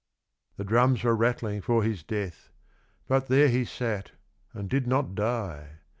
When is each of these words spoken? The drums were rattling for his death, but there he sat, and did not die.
The 0.57 0.63
drums 0.63 1.03
were 1.03 1.15
rattling 1.15 1.61
for 1.61 1.83
his 1.83 2.01
death, 2.01 2.49
but 3.07 3.27
there 3.27 3.49
he 3.49 3.65
sat, 3.65 4.13
and 4.51 4.67
did 4.67 4.87
not 4.87 5.13
die. 5.13 5.81